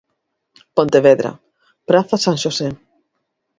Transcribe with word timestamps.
Pontevedra: 0.77 1.31
Praza 1.87 2.17
San 2.25 2.35
Xosé. 2.43 2.69